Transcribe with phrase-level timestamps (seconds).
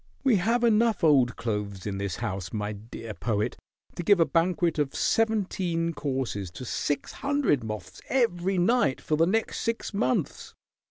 [0.23, 3.55] "We have enough old clothes in this house, my dear Poet,
[3.93, 9.27] to give a banquet of seventeen courses to six hundred moths every night for the
[9.27, 10.55] next six months.